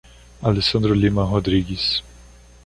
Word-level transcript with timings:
Alessandro 0.41 0.95
Lima 0.95 1.23
Rodrigues 1.25 2.01